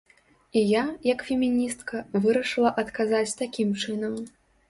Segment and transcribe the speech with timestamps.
[0.51, 4.19] І я, як феміністка, вырашыла адказаць такім чынам.